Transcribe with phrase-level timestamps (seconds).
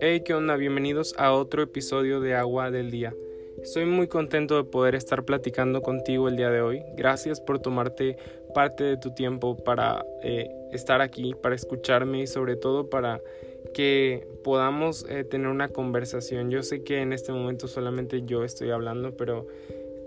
[0.00, 0.54] Hey, ¿qué onda?
[0.56, 3.12] Bienvenidos a otro episodio de Agua del Día.
[3.60, 6.84] Estoy muy contento de poder estar platicando contigo el día de hoy.
[6.96, 8.16] Gracias por tomarte
[8.54, 13.20] parte de tu tiempo para eh, estar aquí, para escucharme y sobre todo para
[13.74, 16.50] que podamos eh, tener una conversación.
[16.50, 19.48] Yo sé que en este momento solamente yo estoy hablando, pero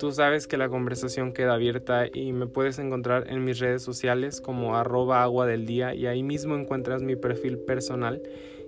[0.02, 4.42] tú sabes que la conversación queda abierta y me puedes encontrar en mis redes sociales
[4.42, 8.20] como arroba agua del día y ahí mismo encuentras mi perfil personal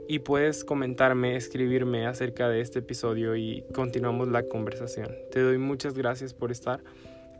[0.07, 5.07] y puedes comentarme, escribirme acerca de este episodio y continuamos la conversación.
[5.31, 6.83] Te doy muchas gracias por estar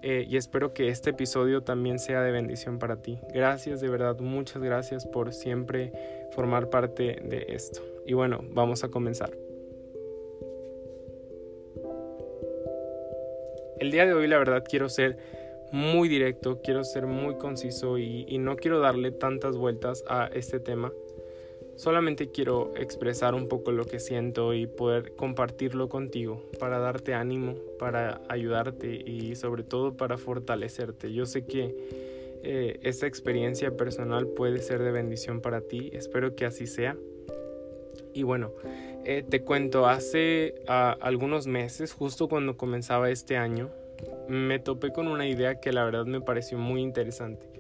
[0.01, 3.19] eh, y espero que este episodio también sea de bendición para ti.
[3.31, 5.93] Gracias, de verdad, muchas gracias por siempre
[6.31, 7.83] formar parte de esto.
[8.07, 9.52] Y bueno, vamos a comenzar.
[13.83, 15.17] El día de hoy la verdad quiero ser
[15.73, 20.93] muy directo, quiero ser muy conciso y, no quiero darle tantas vueltas a este tema
[21.75, 27.55] Solamente quiero expresar un poco lo que siento y poder compartirlo contigo para darte ánimo,
[27.77, 31.11] para ayudarte y sobre todo para fortalecerte.
[31.11, 31.75] Yo sé que
[32.41, 36.95] eh, esta experiencia personal puede ser de bendición para ti, espero que así sea.
[38.13, 38.51] Y bueno,
[39.05, 43.69] eh, te cuento, hace ah, algunos meses, justo cuando comenzaba este año,
[44.27, 47.53] me topé con una idea que la verdad me pareció muy interesante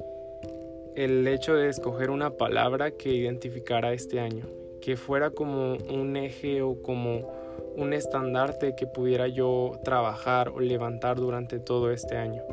[0.95, 4.45] el hecho de escoger una palabra que identificara este año,
[4.81, 7.31] que fuera como un eje o como
[7.75, 12.43] un estandarte que pudiera yo trabajar o levantar durante todo este año.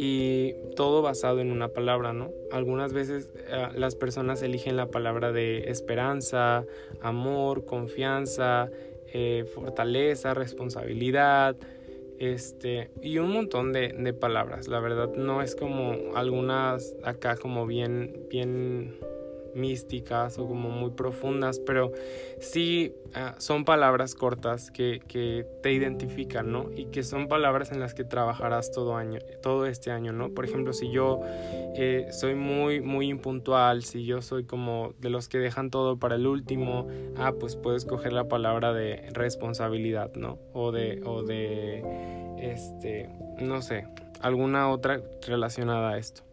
[0.00, 2.30] Y todo basado en una palabra, ¿no?
[2.52, 6.64] Algunas veces eh, las personas eligen la palabra de esperanza,
[7.00, 8.70] amor, confianza,
[9.12, 11.56] eh, fortaleza, responsabilidad,
[12.20, 14.68] este, y un montón de, de, palabras.
[14.68, 18.94] La verdad, no es como algunas acá como bien, bien
[19.58, 21.92] místicas o como muy profundas, pero
[22.40, 24.98] sí ah, son palabras cortas que,
[25.62, 26.70] te identifican, ¿no?
[26.74, 30.30] Y que son palabras en las que trabajarás todo año, todo este año, ¿no?
[30.30, 31.20] Por ejemplo, si yo
[31.76, 36.14] eh, soy muy, muy impuntual, si yo soy como de los que dejan todo para
[36.14, 40.38] el último, ah, pues puedes coger la palabra de responsabilidad, ¿no?
[40.52, 41.82] O de, o de,
[42.38, 43.08] este,
[43.40, 43.86] no sé,
[44.20, 46.27] alguna otra relacionada a esto.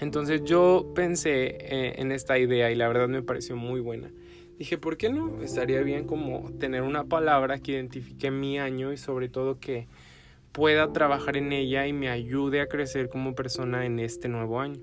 [0.00, 4.10] Entonces yo pensé eh, en esta idea y la verdad me pareció muy buena.
[4.58, 5.42] Dije, ¿por qué no?
[5.42, 9.86] Estaría bien como tener una palabra que identifique mi año y sobre todo que
[10.52, 14.80] pueda trabajar en ella y me ayude a crecer como persona en este nuevo año.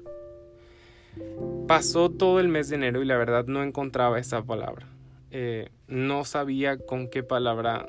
[1.67, 4.87] Pasó todo el mes de enero y la verdad no encontraba esa palabra.
[5.31, 7.87] Eh, no sabía con qué palabra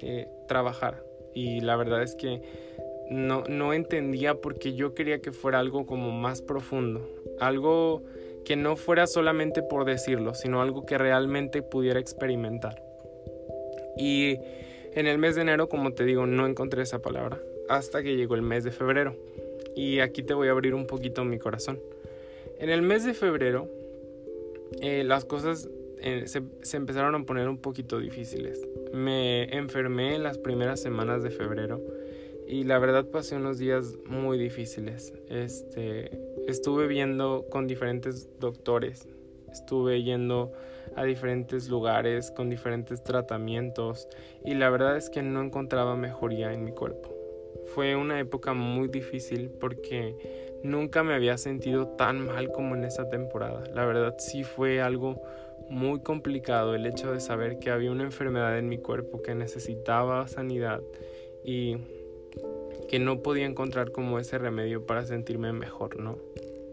[0.00, 1.04] eh, trabajar.
[1.34, 2.42] Y la verdad es que
[3.12, 7.08] no, no entendía porque yo quería que fuera algo como más profundo,
[7.38, 8.02] algo
[8.44, 12.82] que no fuera solamente por decirlo, sino algo que realmente pudiera experimentar.
[13.96, 14.38] Y
[14.94, 18.34] en el mes de enero, como te digo, no encontré esa palabra hasta que llegó
[18.34, 19.16] el mes de febrero.
[19.74, 21.80] Y aquí te voy a abrir un poquito mi corazón.
[22.58, 23.68] En el mes de febrero,
[24.80, 25.68] eh, las cosas
[25.98, 28.66] eh, se, se, empezaron a poner un poquito difíciles.
[28.92, 31.80] Me enfermé en las primeras semanas de febrero
[32.52, 35.14] y la verdad pasé unos días muy difíciles.
[35.30, 36.10] Este,
[36.46, 39.08] estuve viendo con diferentes doctores,
[39.50, 40.52] estuve yendo
[40.94, 44.06] a diferentes lugares con diferentes tratamientos
[44.44, 47.08] y la verdad es que no encontraba mejoría en mi cuerpo.
[47.74, 53.08] Fue una época muy difícil porque nunca me había sentido tan mal como en esa
[53.08, 53.64] temporada.
[53.72, 55.22] La verdad sí fue algo
[55.70, 60.28] muy complicado el hecho de saber que había una enfermedad en mi cuerpo que necesitaba
[60.28, 60.82] sanidad
[61.44, 61.78] y
[62.92, 66.18] que no podía encontrar como ese remedio para sentirme mejor, ¿no?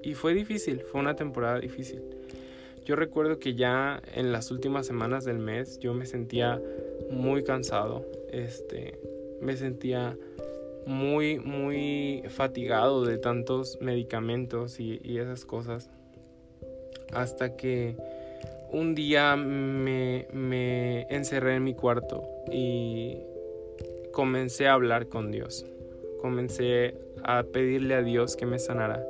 [0.04, 2.02] Y fue difícil, fue una temporada difícil.
[2.84, 6.62] Yo recuerdo que ya en las últimas semanas del mes yo me sentía
[7.10, 9.00] muy cansado, este,
[9.40, 10.18] me sentía
[10.86, 15.90] muy, muy fatigado de tantos medicamentos y, y esas cosas.
[17.14, 17.96] Hasta que
[18.74, 23.20] un día me, me encerré en mi cuarto y
[24.12, 25.66] comencé a hablar con Dios
[26.20, 29.04] comencé a pedirle a Dios que me sanara,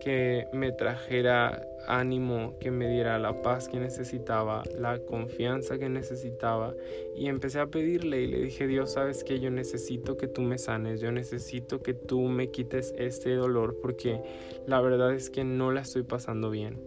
[0.00, 6.74] que me trajera ánimo, que me diera la paz que necesitaba, la confianza que necesitaba.
[7.16, 10.58] Y empecé a pedirle y le dije, Dios, sabes que yo necesito que tú me
[10.58, 14.20] sanes, yo necesito que tú me quites este dolor porque
[14.66, 16.78] la verdad es que no la estoy pasando bien.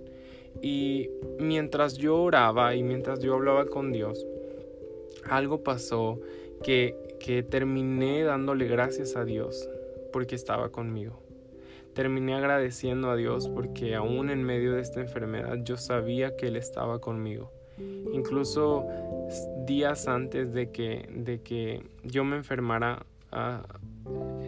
[0.61, 1.09] Y
[1.39, 4.25] mientras yo oraba y mientras yo hablaba con Dios,
[5.29, 6.19] algo pasó
[6.63, 9.69] que, que terminé dándole gracias a Dios
[10.11, 11.23] porque estaba conmigo.
[11.95, 16.57] terminé agradeciendo a Dios porque aún en medio de esta enfermedad yo sabía que Él
[16.57, 17.51] estaba conmigo.
[18.11, 18.85] Incluso
[19.65, 23.63] días antes de que, de que yo me enfermara, ah,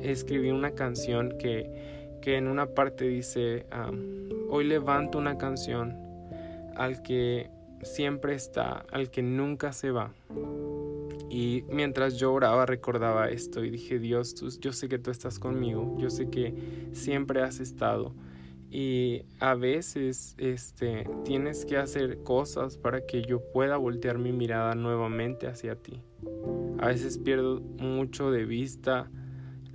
[0.02, 3.66] escribí una canción que, que, en una parte dice,
[4.50, 5.96] hoy levanto una canción
[6.76, 7.50] al que
[7.84, 10.12] siempre está, al que nunca se va.
[11.36, 15.94] Y mientras yo oraba recordaba esto y dije, Dios, yo sé que tú estás conmigo,
[16.00, 16.54] yo sé que
[16.94, 18.16] siempre has estado.
[18.72, 24.76] Y a veces este, tienes que hacer cosas para que yo pueda voltear mi mirada
[24.76, 26.02] nuevamente hacia ti.
[26.80, 29.12] A veces pierdo mucho de vista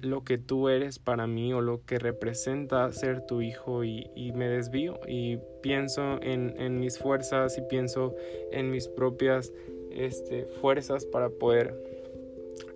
[0.01, 4.49] lo que tú eres para mí o lo que representa ser tu hijo y, me
[4.49, 8.15] desvío y pienso en, en, mis fuerzas y pienso
[8.51, 9.53] en mis propias
[9.93, 11.75] este, fuerzas para poder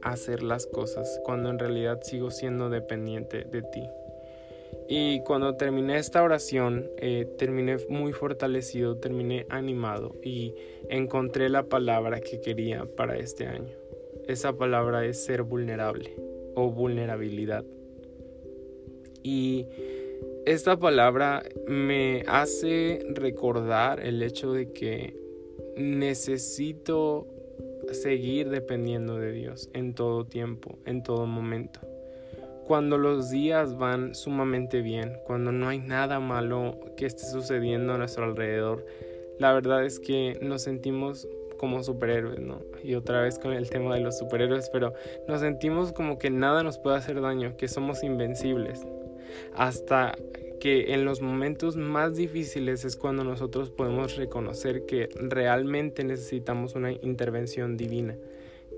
[0.03, 3.83] hacer las cosas cuando en realidad sigo siendo dependiente de ti.
[4.89, 10.55] Y cuando terminé esta oración, eh, terminé muy fortalecido, terminé animado y
[10.91, 13.73] encontré la palabra que quería para este año.
[14.29, 16.15] Esa palabra es ser vulnerable
[16.55, 17.65] o vulnerabilidad.
[19.23, 19.67] Y
[20.45, 25.24] esta palabra me hace recordar el hecho de que
[25.77, 27.27] necesito
[27.93, 31.81] seguir dependiendo de Dios en todo tiempo, en todo momento.
[32.67, 37.99] Cuando los días van sumamente bien, cuando no hay nada malo que esté sucediendo a
[37.99, 38.87] nuestro alrededor,
[39.39, 41.29] la verdad es que nos sentimos
[41.59, 42.61] como superhéroes, ¿no?
[42.83, 44.95] Y otra vez con el tema de los superhéroes, pero
[45.29, 48.87] nos sentimos como que nada nos puede hacer daño, que somos invencibles.
[49.55, 50.15] Hasta
[50.65, 56.91] que en los momentos más difíciles es cuando nosotros podemos reconocer que realmente necesitamos una
[56.91, 58.17] intervención divina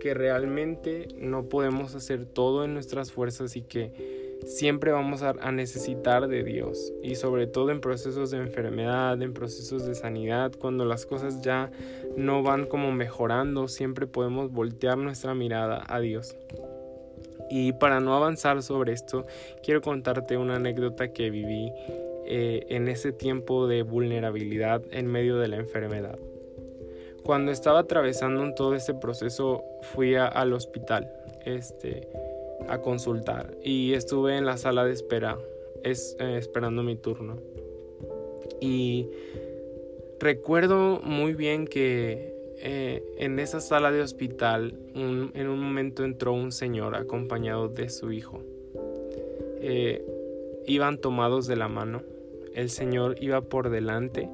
[0.00, 6.26] que realmente no podemos hacer todo en nuestras fuerzas y que siempre vamos a, necesitar
[6.26, 11.06] de Dios y sobre todo en procesos de enfermedad, en procesos de sanidad, cuando las
[11.06, 11.70] cosas ya
[12.16, 16.34] no van como mejorando, siempre podemos voltear nuestra mirada a Dios.
[17.50, 19.26] Y para no avanzar sobre esto,
[19.62, 21.72] quiero contarte una anécdota que viví
[22.26, 26.19] eh, en ese tiempo de vulnerabilidad en medio de la enfermedad.
[27.22, 31.10] Cuando estaba atravesando todo este proceso fui al hospital
[31.44, 32.08] este,
[32.69, 35.37] a consultar y estuve en la sala de espera
[35.82, 37.37] es, eh, esperando mi turno.
[38.60, 39.08] Y
[40.19, 46.52] recuerdo muy bien que eh, en esa sala de hospital en un momento entró un
[46.52, 48.42] señor acompañado de su hijo.
[49.60, 50.04] Eh,
[50.66, 52.02] iban tomados de la mano.
[52.54, 54.28] El señor iba por delante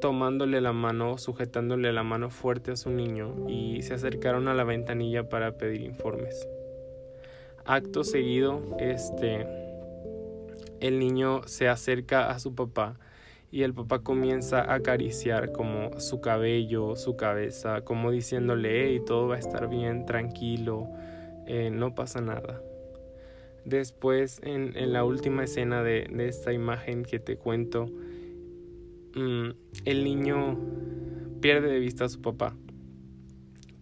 [0.00, 4.64] tomándole la mano, sujetándole la mano fuerte a su niño y se acercaron a la
[4.64, 6.48] ventanilla para pedir informes.
[7.64, 9.46] Acto seguido, este
[10.80, 12.98] el niño se acerca a su papá
[13.50, 19.28] y el papá comienza a acariciar como su cabello, su cabeza, como diciéndole, hey, todo
[19.28, 20.88] va a estar bien, tranquilo,
[21.46, 22.62] eh, no pasa nada.
[23.64, 27.90] Después, en, la última escena de esta imagen que te cuento,
[29.14, 29.50] Mm,
[29.86, 30.56] el niño
[31.40, 32.56] pierde de vista a su papá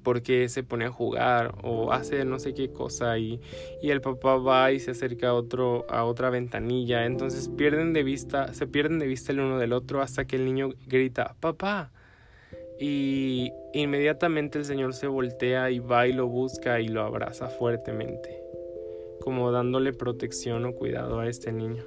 [0.08, 3.42] porque se pone a jugar o hace no sé qué cosa y,
[3.82, 7.04] y, el papá va y se acerca a otro a otra ventanilla.
[7.04, 10.46] Entonces pierden de vista se pierden de vista el uno del otro hasta que el
[10.46, 11.92] niño grita papá
[12.80, 18.42] y inmediatamente el señor se voltea y va y lo busca y lo abraza fuertemente
[19.20, 21.84] como dándole protección o cuidado a este niño.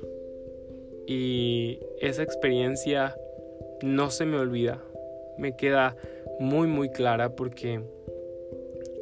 [1.08, 3.16] Y esa experiencia
[3.82, 4.80] no se me olvida,
[5.40, 5.96] me queda
[6.42, 7.82] muy muy clara porque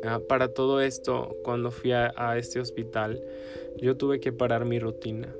[0.03, 3.21] ah, para todo esto, cuando fui a, este hospital,
[3.77, 5.33] yo tuve que parar mi rutina.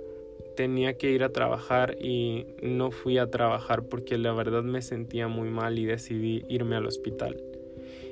[0.56, 5.28] Tenía que ir a trabajar y no fui a trabajar porque la verdad me sentía
[5.28, 7.38] muy mal y decidí irme al hospital.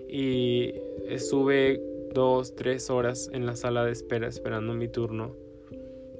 [0.10, 0.76] Y
[1.10, 1.82] estuve
[2.14, 5.36] dos, tres horas en la sala de espera esperando mi turno.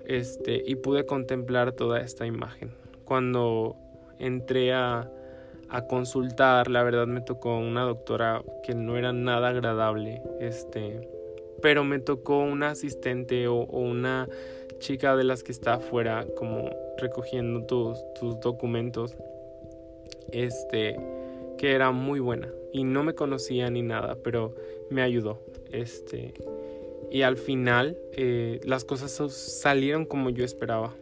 [0.06, 2.72] Este, y pude contemplar toda esta imagen.
[3.06, 3.76] Cuando
[4.20, 4.74] entré
[5.70, 11.08] a, consultar, la verdad me tocó una doctora que no era nada agradable, este,
[11.62, 14.28] pero me tocó una asistente o, una
[14.80, 19.16] chica de las que está afuera como recogiendo tus, tus documentos,
[20.32, 20.98] este,
[21.58, 24.54] que era muy buena y no me conocía ni nada, pero
[24.90, 25.40] me ayudó,
[25.72, 26.34] este,
[27.10, 30.94] y al final eh, las cosas salieron como yo esperaba,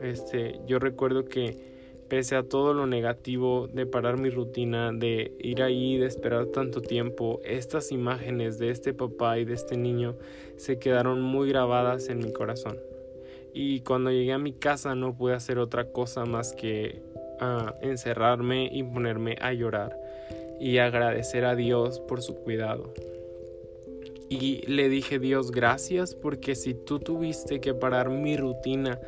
[0.00, 1.77] este, yo recuerdo que
[2.08, 6.80] Pese a todo lo negativo de parar mi rutina, de ir ahí, de esperar tanto
[6.80, 10.16] tiempo, estas imágenes de este papá y de este niño
[10.56, 12.78] se quedaron muy grabadas en mi corazón.
[13.52, 17.02] Y cuando llegué a mi casa no pude hacer otra cosa más que
[17.40, 19.98] ah, encerrarme y ponerme a llorar
[20.60, 22.92] y agradecer a Dios por su cuidado.
[24.30, 28.98] Y le dije, Dios, gracias porque si tú tuviste que parar mi rutina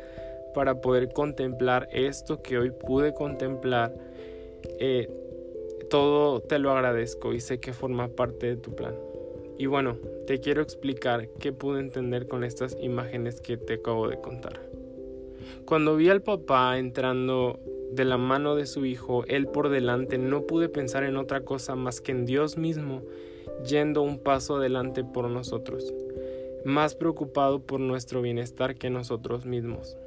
[0.53, 3.93] para poder contemplar esto que hoy pude contemplar,
[4.79, 5.09] eh,
[5.89, 8.95] todo te lo agradezco y sé que forma parte de tu plan.
[9.57, 14.19] Y bueno, te quiero explicar qué pude entender con estas imágenes que te acabo de
[14.19, 14.59] contar.
[15.65, 17.59] Cuando vi al papá entrando
[17.91, 21.75] de la mano de su hijo, él por delante, no pude pensar en otra cosa
[21.75, 23.03] más que en Dios mismo
[23.67, 25.93] yendo un paso adelante por nosotros,
[26.65, 29.97] más preocupado por nuestro bienestar que nosotros mismos.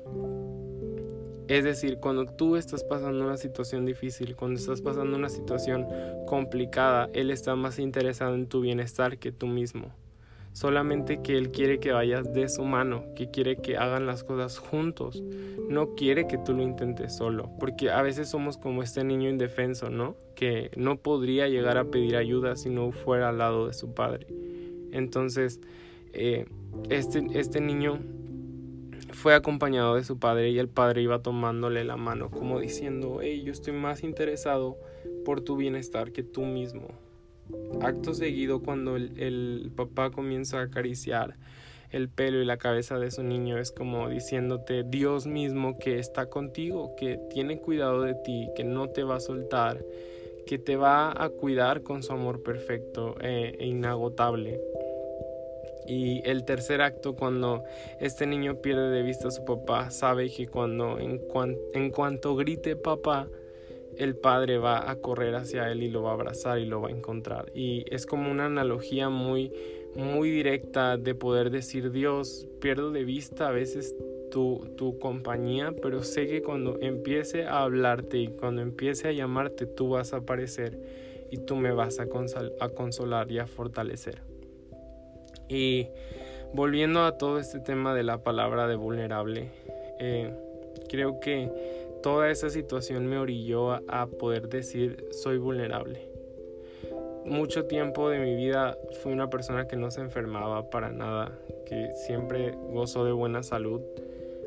[1.49, 5.87] Es decir, cuando tú estás pasando una situación difícil, cuando estás pasando una situación
[6.27, 9.93] complicada, Él está más interesado en tu bienestar que tú mismo.
[10.53, 14.59] Solamente que Él quiere que vayas de su mano, que quiere que hagan las cosas
[14.59, 15.23] juntos.
[15.69, 19.91] No quiere que tú lo intentes solo, porque a veces somos como este niño indefenso,
[19.91, 20.17] ¿no?
[20.37, 24.29] Que no podría llegar a pedir ayuda si no fuera al lado de su padre.
[24.93, 25.61] Entonces,
[26.13, 26.47] eh,
[26.89, 27.99] este, este niño
[29.15, 33.43] fue acompañado de su padre y el padre iba tomándole la mano como diciendo, hey,
[33.45, 34.77] yo estoy más interesado
[35.25, 36.89] por tu bienestar que tú mismo.
[37.81, 41.37] Acto seguido, cuando el, papá comienza a acariciar
[41.91, 46.27] el pelo y la cabeza de su niño, es como diciéndote Dios mismo que está
[46.27, 49.85] contigo, que tiene cuidado de ti, que no te va a soltar,
[50.47, 54.61] que te va a cuidar con su amor perfecto eh, e inagotable.
[55.87, 57.63] Y el tercer acto, cuando
[58.01, 61.21] este niño pierde de vista a su papá, sabe que cuando en,
[61.75, 63.29] en cuanto grite papá,
[63.99, 66.89] el padre va a correr hacia él y lo va a abrazar y lo va
[66.89, 67.53] a encontrar.
[67.55, 69.53] Y es como una analogía muy,
[69.95, 73.95] muy directa de poder decir, Dios, pierdo de vista a veces
[74.31, 79.67] tu, tu compañía, pero sé que cuando empiece a hablarte y cuando empiece a llamarte,
[79.67, 80.79] tú vas a aparecer
[81.31, 82.07] y tú me vas a,
[82.61, 84.34] a consolar y a fortalecer.
[85.49, 85.89] Y
[86.53, 89.51] volviendo a todo este tema de la palabra de vulnerable,
[89.99, 90.33] eh,
[90.89, 91.51] creo que
[92.03, 96.09] toda esa situación me orilló a, poder decir soy vulnerable.
[97.25, 101.33] Mucho tiempo de mi vida fui una persona que no se enfermaba para nada,
[101.67, 103.81] que siempre gozó de buena salud,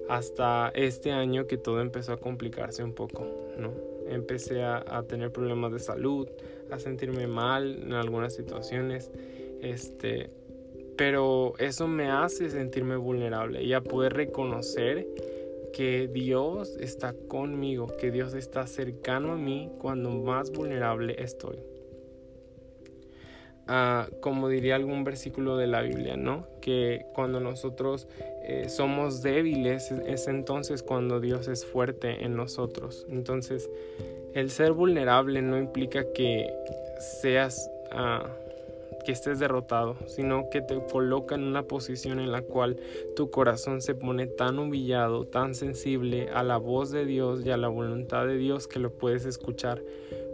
[0.08, 3.25] hasta este año que todo empezó a complicarse un poco,
[3.58, 3.72] ¿no?
[4.08, 6.30] Empecé a, a tener problemas de salud,
[6.72, 9.12] a sentirme mal en algunas situaciones,
[9.62, 10.30] este,
[10.98, 15.08] pero eso me hace sentirme vulnerable y a poder reconocer
[15.74, 21.60] que Dios está conmigo, que Dios está cercano a mí cuando más vulnerable estoy.
[23.70, 26.48] Ah, como diría algún versículo de la Biblia, ¿no?
[26.62, 28.08] Que cuando nosotros
[28.44, 33.06] eh, somos débiles es entonces cuando Dios es fuerte en nosotros.
[33.10, 33.70] Entonces,
[34.34, 36.51] el ser vulnerable no implica que
[37.00, 37.70] seas...
[37.92, 38.30] Ah,
[39.08, 42.76] que estés derrotado, sino que te coloca en una posición en la cual
[43.16, 47.56] tu corazón se pone tan humillado, tan sensible a la voz de Dios y a
[47.56, 49.82] la voluntad de Dios que lo puedes escuchar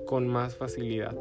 [0.08, 1.16] con más facilidad.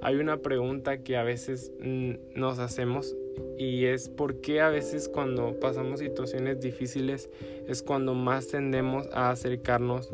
[0.00, 3.14] Hay una pregunta que a veces mm, nos hacemos
[3.58, 7.28] y es por qué a veces cuando pasamos situaciones difíciles
[7.68, 10.10] es cuando más tendemos a acercarnos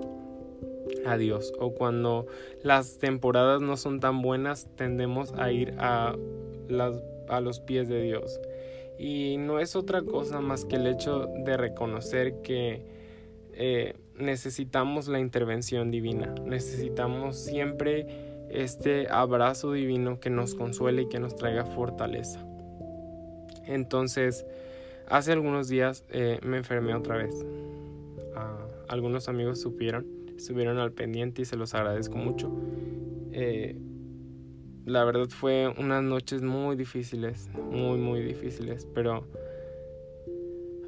[1.06, 2.26] a Dios o cuando
[2.64, 6.16] las temporadas no son tan buenas tendemos a ir a
[7.28, 8.40] a los pies de Dios.
[8.98, 12.84] Y no es otra cosa más que el hecho de reconocer que
[13.54, 18.06] eh, necesitamos la intervención divina, necesitamos siempre
[18.50, 22.46] este abrazo divino que nos consuele y que nos traiga fortaleza.
[23.66, 24.44] Entonces,
[25.08, 27.34] hace algunos días eh, me enfermé otra vez.
[28.36, 32.52] Ah, algunos amigos supieron, estuvieron al pendiente y se los agradezco mucho.
[33.32, 33.78] Eh,
[34.86, 39.24] la verdad fue unas noches muy difíciles, muy, muy difíciles, pero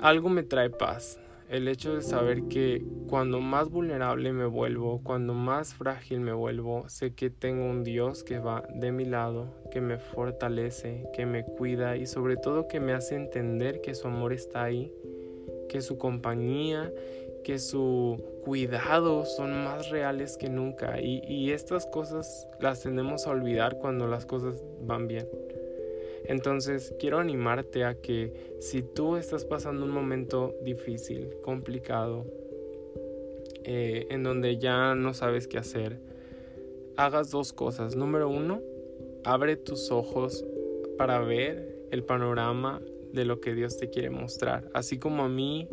[0.00, 1.20] algo me trae paz.
[1.48, 6.88] El hecho de saber que cuando más vulnerable me vuelvo, cuando más frágil me vuelvo,
[6.88, 11.44] sé que tengo un Dios que va de mi lado, que me fortalece, que me
[11.44, 14.90] cuida y sobre todo que me hace entender que su amor está ahí,
[15.68, 16.90] que su compañía
[17.44, 23.78] que su cuidado son más reales que nunca y, estas cosas las tendemos a olvidar
[23.78, 25.28] cuando las cosas van bien.
[26.24, 32.24] Entonces quiero animarte a que si tú estás pasando un momento difícil, complicado,
[33.62, 36.00] eh, en donde ya no sabes qué hacer,
[36.96, 37.94] hagas dos cosas.
[37.94, 38.60] Número uno,
[39.22, 40.44] abre tus ojos
[40.96, 42.80] para ver el panorama
[43.12, 44.68] de lo que Dios te quiere mostrar.
[44.74, 45.68] Así como a mí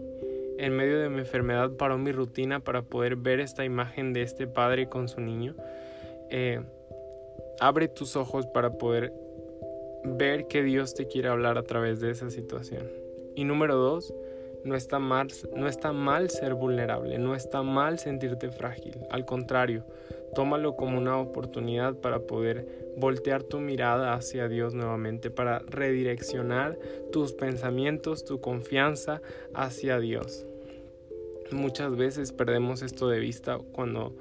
[0.62, 4.46] en medio de mi enfermedad paró mi rutina para poder ver esta imagen de este
[4.46, 5.56] padre con su niño.
[6.30, 6.62] Eh,
[7.60, 9.12] abre tus ojos para poder
[10.04, 12.88] ver que Dios te quiere hablar a través de esa situación.
[13.36, 14.14] Y número dos,
[14.64, 19.00] no está, mal, no está mal ser vulnerable, no está mal sentirte frágil.
[19.10, 19.84] Al contrario,
[20.36, 26.78] tómalo como una oportunidad para poder voltear tu mirada hacia Dios nuevamente, para redireccionar
[27.12, 29.24] tus pensamientos, tu confianza
[29.56, 30.46] hacia Dios.
[31.52, 34.16] Muchas veces perdemos esto de vista cuando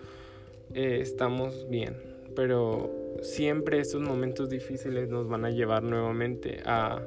[0.74, 1.96] eh, estamos bien,
[2.34, 2.90] pero
[3.22, 7.00] siempre estos momentos difíciles nos van a llevar nuevamente a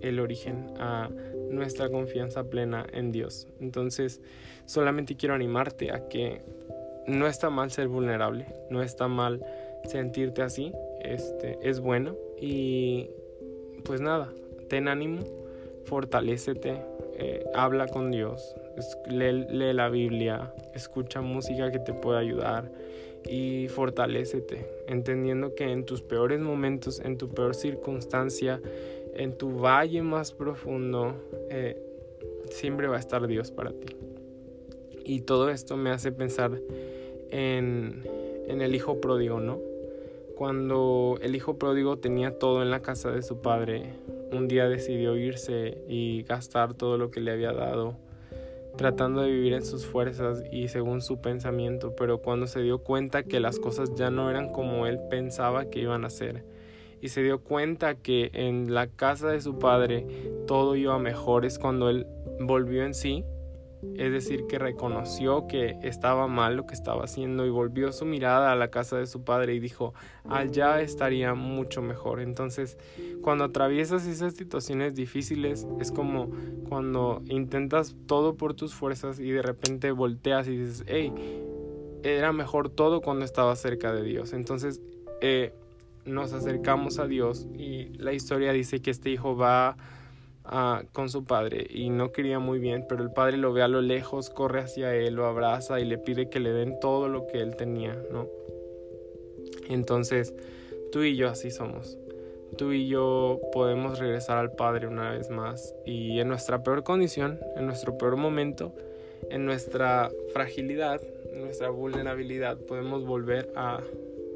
[0.00, 1.10] el origen, a
[1.50, 3.48] nuestra confianza plena en Dios.
[3.60, 4.20] Entonces,
[4.66, 6.42] solamente quiero animarte a que
[7.06, 9.44] no está mal ser vulnerable, no está mal
[9.84, 13.10] sentirte así, este, es bueno y
[13.84, 14.32] pues nada,
[14.68, 15.22] ten ánimo,
[15.84, 16.82] fortalécete,
[17.16, 18.54] eh, habla con Dios,
[19.06, 22.70] lee, la Biblia, escucha música que te pueda ayudar
[23.28, 28.60] y fortalécete, entendiendo que en tus peores momentos, en tu peor circunstancia,
[29.14, 31.14] en tu valle más profundo,
[31.50, 31.80] eh,
[32.50, 33.96] siempre va a estar Dios para ti.
[35.04, 36.60] Y todo esto me hace pensar
[37.30, 38.02] en,
[38.48, 39.60] en el hijo pródigo, ¿no?
[40.36, 43.84] Cuando el hijo pródigo tenía todo en la casa de su padre,
[44.36, 47.96] un día decidió irse y gastar todo lo que le había dado,
[48.76, 53.22] tratando de vivir en sus fuerzas y según su pensamiento, pero cuando se dio cuenta
[53.22, 56.44] que las cosas ya no eran como él pensaba que iban a ser,
[57.00, 60.06] y se dio cuenta que en la casa de su padre
[60.46, 62.06] todo iba mejor es cuando él
[62.40, 63.24] volvió en sí,
[63.96, 68.52] es decir, que reconoció que estaba mal lo que estaba haciendo y volvió su mirada
[68.52, 69.94] a la casa de su padre y dijo,
[70.28, 72.20] allá estaría mucho mejor.
[72.20, 72.76] Entonces,
[73.22, 76.30] cuando atraviesas esas situaciones difíciles, es como
[76.68, 81.12] cuando intentas todo por tus fuerzas y de repente volteas y dices, hey,
[82.02, 84.32] era mejor todo cuando estaba cerca de Dios.
[84.32, 84.80] Entonces,
[85.20, 85.52] eh,
[86.04, 89.76] nos acercamos a Dios y la historia dice que este hijo va
[90.92, 93.80] con su padre y no quería muy bien, pero el padre lo ve a lo
[93.80, 97.40] lejos, corre hacia él, lo abraza y le pide que le den todo lo que
[97.40, 98.28] él tenía, ¿no?
[99.68, 100.34] Entonces,
[100.92, 101.96] tú y yo así somos.
[102.58, 107.40] Tú y yo podemos regresar al Padre una vez más y en nuestra peor condición,
[107.56, 108.72] en nuestro peor momento,
[109.30, 111.00] en nuestra fragilidad,
[111.32, 113.80] en nuestra vulnerabilidad, podemos volver a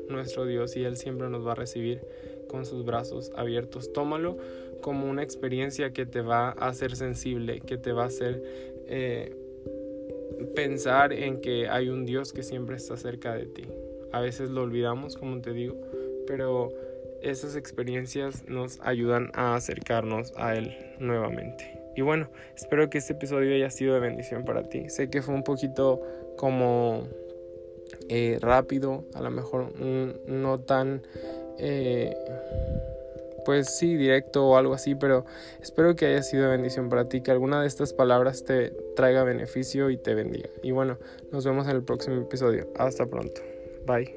[0.08, 2.00] nuestro Dios y Él siempre nos va a recibir
[2.48, 3.92] con sus brazos abiertos.
[3.92, 4.38] Tómalo
[4.80, 8.42] como una experiencia que te va a hacer sensible, que te va a hacer
[8.86, 9.34] eh,
[10.54, 13.64] pensar en que hay un Dios que siempre está cerca de ti.
[14.12, 15.76] A veces lo olvidamos, como te digo,
[16.26, 16.72] pero
[17.22, 21.78] esas experiencias nos ayudan a acercarnos a Él nuevamente.
[21.96, 24.88] Y bueno, espero que este episodio haya sido de bendición para ti.
[24.88, 26.00] Sé que fue un poquito
[26.36, 27.08] como
[28.08, 31.02] eh, rápido, a lo mejor no tan,
[31.58, 32.14] eh,
[33.48, 35.24] pues sí, directo o algo así, pero
[35.62, 39.88] espero que haya sido bendición para ti, que alguna de estas palabras te traiga beneficio
[39.88, 40.50] y te bendiga.
[40.62, 40.98] Y bueno,
[41.32, 42.68] nos vemos en el próximo episodio.
[42.76, 43.40] Hasta pronto.
[43.86, 44.14] Bye.